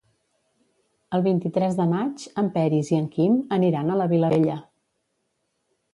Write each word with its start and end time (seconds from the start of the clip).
El 1.17 1.23
vint-i-tres 1.27 1.77
de 1.81 1.85
maig 1.91 2.25
en 2.43 2.49
Peris 2.57 2.91
i 2.95 2.99
en 3.03 3.07
Quim 3.17 3.39
aniran 3.59 3.93
a 3.93 3.99
la 4.03 4.09
Vilavella. 4.15 4.57